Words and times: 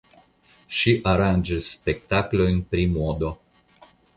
Ŝi 0.77 0.93
aranĝis 1.11 1.69
spektaklojn 1.75 2.59
pri 2.73 2.89
modo. 2.99 3.35